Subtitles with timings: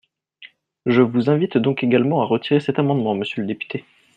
[0.87, 3.85] Je vous invite donc également à retirer cet amendement, monsieur le député.